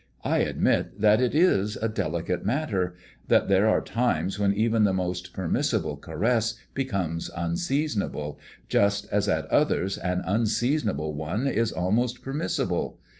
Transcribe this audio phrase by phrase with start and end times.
[0.23, 2.95] I admit that it is a delicate matter
[3.27, 9.45] that there are times when even the most permissible caress becomes unseasonable, just as at
[9.51, 12.97] others an unseasonable one is almost permissible.